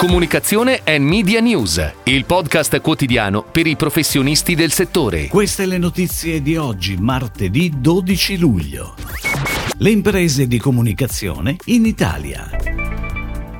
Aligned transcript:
Comunicazione 0.00 0.80
e 0.82 0.98
Media 0.98 1.40
News, 1.40 1.92
il 2.04 2.24
podcast 2.24 2.80
quotidiano 2.80 3.42
per 3.42 3.66
i 3.66 3.76
professionisti 3.76 4.54
del 4.54 4.72
settore. 4.72 5.26
Queste 5.26 5.66
le 5.66 5.76
notizie 5.76 6.40
di 6.40 6.56
oggi, 6.56 6.96
martedì 6.96 7.70
12 7.76 8.38
luglio. 8.38 8.94
Le 9.76 9.90
imprese 9.90 10.46
di 10.46 10.58
comunicazione 10.58 11.56
in 11.66 11.84
Italia. 11.84 12.48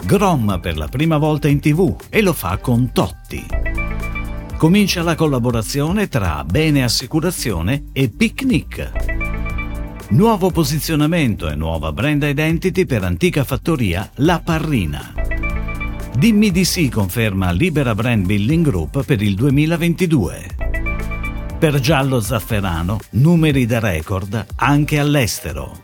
Grom 0.02 0.58
per 0.62 0.78
la 0.78 0.88
prima 0.88 1.18
volta 1.18 1.46
in 1.46 1.60
tv 1.60 1.94
e 2.08 2.22
lo 2.22 2.32
fa 2.32 2.56
con 2.56 2.90
Totti. 2.90 3.44
Comincia 4.56 5.02
la 5.02 5.16
collaborazione 5.16 6.08
tra 6.08 6.42
Bene 6.44 6.82
Assicurazione 6.82 7.88
e 7.92 8.08
Picnic. 8.08 8.92
Nuovo 10.12 10.50
posizionamento 10.50 11.50
e 11.50 11.54
nuova 11.54 11.92
brand 11.92 12.22
identity 12.22 12.86
per 12.86 13.04
antica 13.04 13.44
fattoria 13.44 14.10
La 14.14 14.40
Parrina. 14.42 15.19
Dimmi 16.16 16.50
di 16.50 16.64
sì 16.64 16.88
conferma 16.90 17.50
Libera 17.50 17.94
Brand 17.94 18.26
Building 18.26 18.64
Group 18.64 19.04
per 19.04 19.22
il 19.22 19.34
2022. 19.34 20.46
Per 21.58 21.80
Giallo 21.80 22.20
Zafferano, 22.20 22.98
numeri 23.10 23.66
da 23.66 23.78
record 23.80 24.46
anche 24.56 24.98
all'estero. 24.98 25.80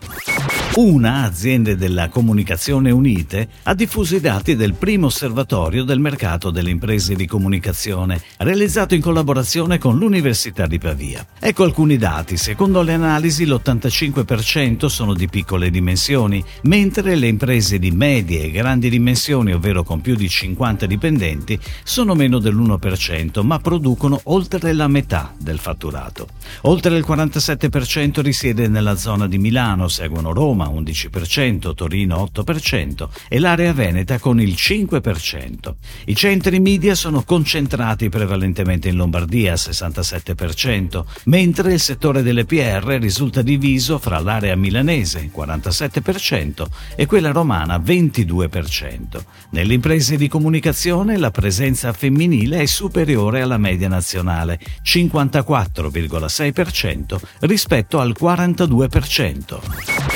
Una, 0.77 1.23
aziende 1.23 1.75
della 1.75 2.11
Comunicazione 2.11 2.91
Unite, 2.91 3.49
ha 3.63 3.73
diffuso 3.73 4.15
i 4.15 4.21
dati 4.21 4.57
del 4.57 4.75
primo 4.75 5.07
osservatorio 5.07 5.85
del 5.85 6.01
mercato 6.01 6.51
delle 6.51 6.69
imprese 6.69 7.15
di 7.15 7.27
comunicazione, 7.27 8.21
realizzato 8.37 8.95
in 8.95 9.01
collaborazione 9.01 9.79
con 9.79 9.97
l'Università 9.97 10.67
di 10.67 10.79
Pavia. 10.79 11.27
Ecco 11.41 11.65
alcuni 11.65 11.97
dati. 11.97 12.37
Secondo 12.37 12.83
le 12.83 12.93
analisi, 12.93 13.47
l'85% 13.47 14.85
sono 14.85 15.15
di 15.15 15.29
piccole 15.29 15.71
dimensioni, 15.71 16.45
mentre 16.65 17.15
le 17.15 17.29
imprese 17.29 17.79
di 17.79 17.91
medie 17.91 18.43
e 18.43 18.51
grandi 18.51 18.91
dimensioni, 18.91 19.55
ovvero 19.55 19.83
con 19.83 20.03
più 20.03 20.15
di 20.15 20.29
50 20.29 20.85
dipendenti, 20.85 21.59
sono 21.85 22.15
meno 22.15 22.39
dell'1%, 22.39 23.43
ma 23.43 23.59
producono 23.61 24.21
oltre 24.25 24.75
la 24.75 24.89
metà 24.89 25.33
del 25.39 25.59
fatturato. 25.59 26.29
Oltre 26.63 26.99
il 26.99 27.05
47% 27.09 28.21
risiede 28.21 28.69
nella 28.69 28.97
zona 28.97 29.27
di 29.27 29.39
Milano, 29.39 29.89
seguono 29.89 30.35
Roma, 30.35 30.65
11%, 30.69 31.75
Torino 31.75 32.29
8% 32.35 33.09
e 33.29 33.39
l'area 33.39 33.73
veneta 33.73 34.19
con 34.19 34.41
il 34.41 34.55
5%. 34.57 35.75
I 36.07 36.17
centri 36.17 36.61
media 36.61 36.95
sono 36.95 37.23
concentrati 37.23 38.09
prevalentemente 38.09 38.89
in 38.89 38.97
Lombardia 38.97 39.55
67%, 39.55 41.05
mentre 41.25 41.75
il 41.75 41.81
settore 41.81 42.23
delle 42.23 42.45
PR 42.45 42.99
risulta 43.01 43.43
diviso 43.43 43.99
fra 43.99 44.19
l'area 44.19 44.57
milanese 44.57 45.31
47% 45.35 46.65
e 46.95 47.07
quella 47.07 47.33
romana 47.33 47.79
22%. 47.79 49.25
Nelle 49.51 49.75
imprese 49.75 50.17
di 50.17 50.29
comunicazione 50.29 51.17
la 51.17 51.31
presenza 51.31 51.93
femminile 51.93 52.61
è 52.61 52.67
superiore 52.67 53.43
alla 53.43 53.59
media 53.59 53.89
nazionale 53.89 54.61
54,6% 54.85 57.19
rispetto 57.41 58.01
al 58.01 58.15
42%. 58.19 60.16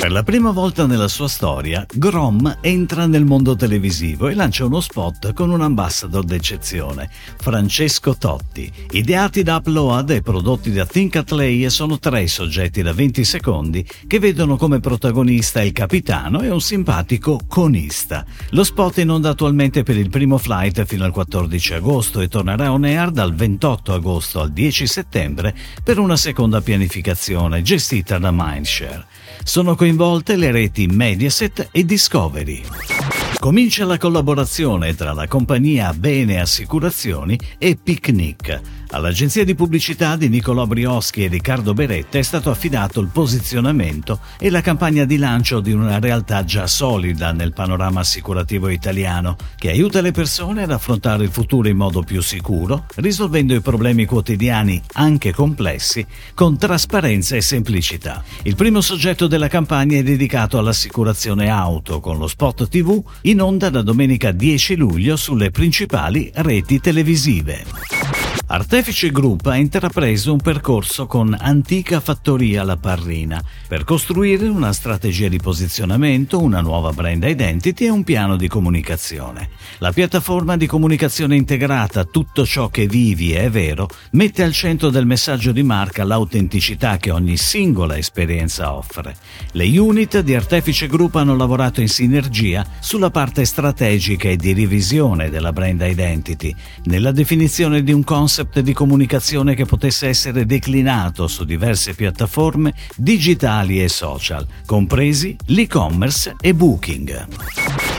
Per 0.00 0.10
la 0.10 0.22
prima 0.22 0.50
volta 0.50 0.86
nella 0.86 1.08
sua 1.08 1.28
storia, 1.28 1.84
Grom 1.94 2.56
entra 2.62 3.04
nel 3.04 3.26
mondo 3.26 3.54
televisivo 3.54 4.28
e 4.28 4.34
lancia 4.34 4.64
uno 4.64 4.80
spot 4.80 5.34
con 5.34 5.50
un 5.50 5.60
ambassador 5.60 6.24
d'eccezione, 6.24 7.10
Francesco 7.36 8.16
Totti. 8.16 8.72
Ideati 8.92 9.42
da 9.42 9.56
Upload 9.56 10.08
e 10.08 10.22
prodotti 10.22 10.72
da 10.72 10.86
Think 10.86 11.16
Atley 11.16 11.68
sono 11.68 11.98
tre 11.98 12.26
soggetti 12.28 12.80
da 12.80 12.94
20 12.94 13.24
secondi 13.24 13.86
che 14.06 14.18
vedono 14.18 14.56
come 14.56 14.80
protagonista 14.80 15.60
il 15.60 15.72
capitano 15.72 16.40
e 16.40 16.48
un 16.48 16.62
simpatico 16.62 17.38
conista. 17.46 18.24
Lo 18.52 18.64
spot 18.64 18.96
è 18.96 19.02
in 19.02 19.10
onda 19.10 19.28
attualmente 19.28 19.82
per 19.82 19.98
il 19.98 20.08
primo 20.08 20.38
flight 20.38 20.82
fino 20.86 21.04
al 21.04 21.12
14 21.12 21.74
agosto 21.74 22.22
e 22.22 22.28
tornerà 22.28 22.72
on 22.72 22.84
air 22.84 23.10
dal 23.10 23.34
28 23.34 23.92
agosto 23.92 24.40
al 24.40 24.50
10 24.50 24.86
settembre 24.86 25.54
per 25.84 25.98
una 25.98 26.16
seconda 26.16 26.62
pianificazione 26.62 27.60
gestita 27.60 28.16
da 28.16 28.30
Mindshare. 28.32 29.04
Sono 29.42 29.74
coinvolte 29.90 30.36
le 30.36 30.52
reti 30.52 30.86
Mediaset 30.86 31.70
e 31.72 31.84
Discovery. 31.84 32.62
Comincia 33.40 33.84
la 33.84 33.98
collaborazione 33.98 34.94
tra 34.94 35.12
la 35.12 35.26
compagnia 35.26 35.92
Bene 35.94 36.40
Assicurazioni 36.40 37.36
e 37.58 37.76
Picnic 37.82 38.60
All'agenzia 38.92 39.44
di 39.44 39.54
pubblicità 39.54 40.16
di 40.16 40.28
Nicolò 40.28 40.66
Brioschi 40.66 41.22
e 41.22 41.28
Riccardo 41.28 41.74
Beretta 41.74 42.18
è 42.18 42.22
stato 42.22 42.50
affidato 42.50 42.98
il 42.98 43.06
posizionamento 43.06 44.18
e 44.36 44.50
la 44.50 44.62
campagna 44.62 45.04
di 45.04 45.16
lancio 45.16 45.60
di 45.60 45.70
una 45.70 46.00
realtà 46.00 46.42
già 46.44 46.66
solida 46.66 47.30
nel 47.30 47.52
panorama 47.52 48.00
assicurativo 48.00 48.68
italiano, 48.68 49.36
che 49.56 49.70
aiuta 49.70 50.00
le 50.00 50.10
persone 50.10 50.64
ad 50.64 50.72
affrontare 50.72 51.22
il 51.22 51.30
futuro 51.30 51.68
in 51.68 51.76
modo 51.76 52.02
più 52.02 52.20
sicuro, 52.20 52.86
risolvendo 52.96 53.54
i 53.54 53.60
problemi 53.60 54.06
quotidiani, 54.06 54.82
anche 54.94 55.32
complessi, 55.32 56.04
con 56.34 56.58
trasparenza 56.58 57.36
e 57.36 57.42
semplicità. 57.42 58.24
Il 58.42 58.56
primo 58.56 58.80
soggetto 58.80 59.28
della 59.28 59.48
campagna 59.48 59.98
è 59.98 60.02
dedicato 60.02 60.58
all'assicurazione 60.58 61.48
auto, 61.48 62.00
con 62.00 62.18
lo 62.18 62.26
spot 62.26 62.68
TV 62.68 63.00
in 63.22 63.40
onda 63.40 63.70
da 63.70 63.82
domenica 63.82 64.32
10 64.32 64.74
luglio 64.74 65.14
sulle 65.14 65.52
principali 65.52 66.28
reti 66.34 66.80
televisive. 66.80 68.09
Artefice 68.52 69.10
Group 69.10 69.46
ha 69.46 69.56
intrapreso 69.56 70.32
un 70.32 70.40
percorso 70.40 71.06
con 71.06 71.36
Antica 71.38 72.00
Fattoria 72.00 72.64
La 72.64 72.76
Parrina 72.76 73.40
per 73.68 73.84
costruire 73.84 74.48
una 74.48 74.72
strategia 74.72 75.28
di 75.28 75.38
posizionamento, 75.38 76.40
una 76.40 76.60
nuova 76.60 76.90
brand 76.92 77.22
identity 77.22 77.84
e 77.84 77.90
un 77.90 78.02
piano 78.02 78.36
di 78.36 78.48
comunicazione. 78.48 79.50
La 79.78 79.92
piattaforma 79.92 80.56
di 80.56 80.66
comunicazione 80.66 81.36
integrata 81.36 82.04
Tutto 82.04 82.44
ciò 82.44 82.70
che 82.70 82.86
vivi 82.86 83.34
è 83.34 83.48
vero 83.50 83.88
mette 84.12 84.42
al 84.42 84.52
centro 84.52 84.90
del 84.90 85.06
messaggio 85.06 85.52
di 85.52 85.62
marca 85.62 86.02
l'autenticità 86.02 86.96
che 86.96 87.12
ogni 87.12 87.36
singola 87.36 87.96
esperienza 87.96 88.74
offre. 88.74 89.14
Le 89.52 89.78
unit 89.78 90.22
di 90.22 90.34
Artefice 90.34 90.88
Group 90.88 91.14
hanno 91.14 91.36
lavorato 91.36 91.80
in 91.80 91.88
sinergia 91.88 92.66
sulla 92.80 93.10
parte 93.10 93.44
strategica 93.44 94.28
e 94.28 94.36
di 94.36 94.54
revisione 94.54 95.30
della 95.30 95.52
brand 95.52 95.82
identity, 95.82 96.52
nella 96.86 97.12
definizione 97.12 97.84
di 97.84 97.92
un 97.92 98.02
concept 98.02 98.19
concept 98.20 98.60
di 98.60 98.74
comunicazione 98.74 99.54
che 99.54 99.64
potesse 99.64 100.06
essere 100.06 100.44
declinato 100.44 101.26
su 101.26 101.46
diverse 101.46 101.94
piattaforme 101.94 102.74
digitali 102.94 103.82
e 103.82 103.88
social, 103.88 104.46
compresi 104.66 105.34
l'e-commerce 105.46 106.36
e 106.38 106.52
Booking. 106.52 107.28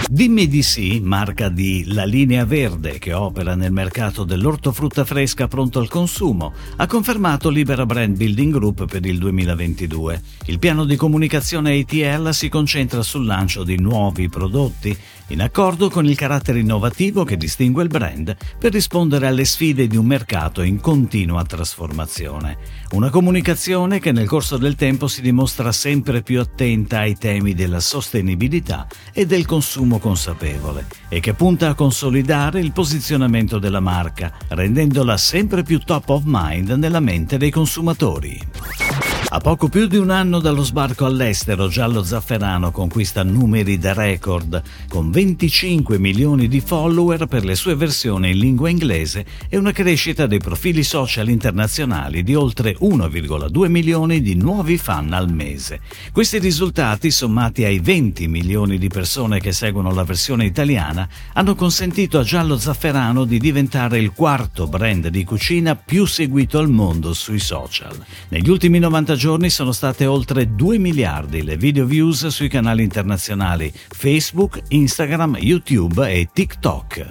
Dimmi 0.08 0.48
di 0.48 0.62
sì, 0.62 1.00
marca 1.00 1.50
di 1.50 1.86
La 1.88 2.04
Linea 2.04 2.46
Verde 2.46 3.00
che 3.00 3.14
opera 3.14 3.56
nel 3.56 3.72
mercato 3.72 4.24
dell'ortofrutta 4.24 5.06
fresca 5.06 5.48
pronto 5.48 5.80
al 5.80 5.88
consumo, 5.88 6.54
ha 6.76 6.86
confermato 6.86 7.50
Libera 7.50 7.88
Brand 7.88 8.16
Building 8.16 8.54
Group 8.54 8.86
per 8.86 9.04
il 9.06 9.18
2022. 9.18 10.22
Il 10.48 10.60
piano 10.60 10.86
di 10.86 10.98
comunicazione 10.98 11.80
ATL 11.80 12.30
si 12.30 12.48
concentra 12.48 13.02
sul 13.02 13.26
lancio 13.26 13.64
di 13.64 13.80
nuovi 13.80 14.30
prodotti 14.30 14.96
in 15.32 15.42
accordo 15.42 15.90
con 15.90 16.06
il 16.06 16.18
carattere 16.18 16.60
innovativo 16.60 17.24
che 17.24 17.38
distingue 17.38 17.84
il 17.84 17.90
brand 17.90 18.36
per 18.60 18.74
rispondere 18.74 19.28
alle 19.28 19.46
sfide 19.46 19.88
di 19.88 19.96
un 19.96 20.06
mercato 20.12 20.62
in 20.62 20.82
continua 20.82 21.42
trasformazione. 21.46 22.58
Una 22.92 23.10
comunicazione 23.10 24.00
che 24.00 24.12
nel 24.12 24.28
corso 24.28 24.58
del 24.58 24.76
tempo 24.76 25.08
si 25.08 25.22
dimostra 25.22 25.72
sempre 25.72 26.22
più 26.22 26.42
attenta 26.42 27.00
ai 27.00 27.18
temi 27.18 27.54
della 27.54 27.80
sostenibilità 27.80 28.88
e 29.14 29.26
del 29.26 29.46
consumo 29.46 30.00
consapevole 30.00 30.86
e 31.08 31.22
che 31.22 31.34
punta 31.34 31.70
a 31.70 31.76
consolidare 31.76 32.60
il 32.60 32.74
posizionamento 32.74 33.58
della 33.58 33.80
marca, 33.80 34.34
rendendola 34.50 35.16
sempre 35.16 35.64
più 35.64 35.80
top 35.80 36.10
of 36.10 36.24
mind 36.26 36.72
nella 36.72 37.00
mente 37.00 37.38
dei 37.38 37.50
consumatori. 37.50 38.91
A 39.34 39.40
poco 39.40 39.70
più 39.70 39.88
di 39.88 39.96
un 39.96 40.10
anno 40.10 40.42
dallo 40.42 40.62
sbarco 40.62 41.06
all'estero, 41.06 41.70
Giallo 41.70 42.04
Zafferano 42.04 42.70
conquista 42.70 43.24
numeri 43.24 43.78
da 43.78 43.94
record, 43.94 44.62
con 44.90 45.10
25 45.10 45.98
milioni 45.98 46.50
di 46.50 46.60
follower 46.60 47.28
per 47.28 47.46
le 47.46 47.56
sue 47.56 47.76
versioni 47.76 48.32
in 48.32 48.40
lingua 48.40 48.68
inglese 48.68 49.26
e 49.48 49.56
una 49.56 49.72
crescita 49.72 50.28
dei 50.28 50.40
profili 50.40 50.84
social 50.84 51.30
internazionali 51.30 52.24
di 52.24 52.36
oltre 52.36 52.76
1,2 52.78 53.70
milioni 53.70 54.22
di 54.22 54.36
nuovi 54.36 54.78
fan 54.78 55.14
al 55.14 55.32
mese. 55.32 55.80
Questi 56.12 56.38
risultati, 56.38 57.10
sommati 57.10 57.64
ai 57.64 57.80
20 57.80 58.28
milioni 58.28 58.78
di 58.78 58.90
persone 58.90 59.40
che 59.40 59.54
seguono 59.54 59.94
la 59.94 60.04
versione 60.04 60.44
italiana, 60.44 61.08
hanno 61.36 61.56
consentito 61.56 62.20
a 62.20 62.24
Giallo 62.24 62.58
Zafferano 62.58 63.24
di 63.24 63.40
diventare 63.40 63.98
il 63.98 64.12
quarto 64.12 64.68
brand 64.68 65.08
di 65.08 65.24
cucina 65.24 65.78
più 65.78 66.04
seguito 66.04 66.60
al 66.60 66.70
mondo 66.70 67.14
sui 67.14 67.40
social. 67.40 67.98
Negli 68.28 68.50
ultimi 68.50 68.78
90 68.78 69.20
giorni 69.22 69.52
sono 69.52 69.72
state 69.72 70.08
oltre 70.08 70.56
2 70.56 70.80
miliardi 70.80 71.44
le 71.44 71.56
video 71.56 71.86
views 71.86 72.26
sui 72.30 72.48
canali 72.48 72.82
internazionali 72.82 73.72
Facebook, 73.72 74.60
Instagram, 74.70 75.38
YouTube 75.40 76.12
e 76.12 76.30
TikTok. 76.34 77.06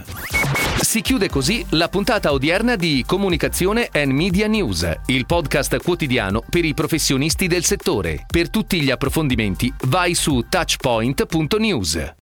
Si 0.80 1.02
chiude 1.02 1.28
così 1.28 1.64
la 1.68 1.88
puntata 1.88 2.32
odierna 2.32 2.74
di 2.74 3.04
Comunicazione 3.06 3.90
and 3.92 4.10
Media 4.10 4.48
News, 4.48 4.92
il 5.06 5.24
podcast 5.24 5.80
quotidiano 5.80 6.42
per 6.50 6.64
i 6.64 6.74
professionisti 6.74 7.46
del 7.46 7.62
settore. 7.62 8.26
Per 8.26 8.50
tutti 8.50 8.80
gli 8.80 8.90
approfondimenti 8.90 9.72
vai 9.82 10.14
su 10.14 10.46
touchpoint.news. 10.48 12.14